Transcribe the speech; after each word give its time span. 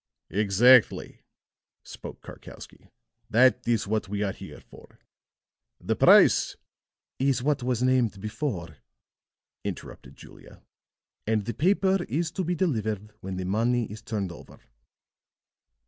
"Exactly," 0.31 1.21
spoke 1.83 2.21
Karkowsky. 2.23 2.89
"That 3.29 3.61
is 3.67 3.85
what 3.85 4.09
we 4.09 4.23
are 4.23 4.31
here 4.31 4.59
for. 4.59 4.97
The 5.79 5.95
price" 5.95 6.55
"Is 7.29 7.43
what 7.43 7.61
was 7.61 7.83
named 7.83 8.19
before," 8.19 8.77
interrupted 9.63 10.15
Julia. 10.15 10.63
"And 11.27 11.45
the 11.45 11.53
paper 11.53 12.03
is 12.09 12.31
to 12.31 12.43
be 12.43 12.55
delivered 12.55 13.11
when 13.21 13.37
the 13.37 13.45
money 13.45 13.85
is 13.91 14.01
turned 14.01 14.31
over." 14.31 14.59